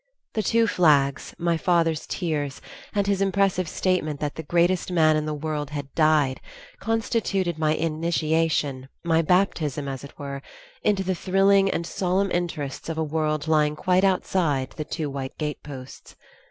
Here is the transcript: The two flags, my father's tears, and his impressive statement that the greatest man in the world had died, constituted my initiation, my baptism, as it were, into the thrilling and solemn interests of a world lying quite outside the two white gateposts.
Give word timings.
The 0.33 0.41
two 0.41 0.65
flags, 0.65 1.35
my 1.37 1.57
father's 1.57 2.07
tears, 2.07 2.59
and 2.95 3.05
his 3.05 3.21
impressive 3.21 3.69
statement 3.69 4.19
that 4.19 4.33
the 4.33 4.41
greatest 4.41 4.91
man 4.91 5.15
in 5.15 5.27
the 5.27 5.33
world 5.35 5.69
had 5.69 5.93
died, 5.93 6.41
constituted 6.79 7.59
my 7.59 7.75
initiation, 7.75 8.89
my 9.03 9.21
baptism, 9.21 9.87
as 9.87 10.03
it 10.03 10.17
were, 10.17 10.41
into 10.81 11.03
the 11.03 11.13
thrilling 11.13 11.69
and 11.69 11.85
solemn 11.85 12.31
interests 12.31 12.89
of 12.89 12.97
a 12.97 13.03
world 13.03 13.47
lying 13.47 13.75
quite 13.75 14.03
outside 14.03 14.71
the 14.71 14.85
two 14.85 15.07
white 15.07 15.37
gateposts. 15.37 16.15